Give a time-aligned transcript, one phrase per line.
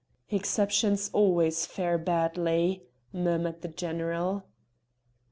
[0.31, 4.45] "Exceptions always fare badly," murmured the general.